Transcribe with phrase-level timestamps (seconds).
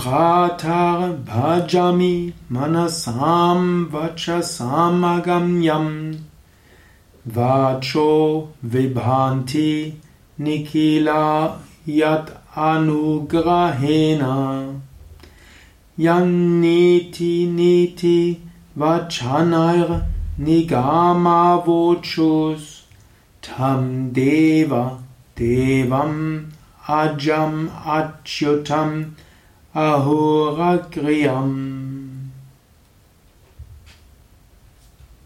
[0.00, 3.60] Pratar bhajami manasam
[3.90, 5.60] vachasamagam
[7.28, 9.94] Vacho vibhanti
[10.40, 14.80] nikila yat anugrahena
[15.98, 18.40] Yanniti niti
[18.74, 20.04] vachanair
[20.38, 22.64] nigamavochus
[23.42, 24.98] Tam deva
[25.36, 26.46] devam
[26.88, 29.14] ajam achyutam
[29.74, 31.50] ahoragriyam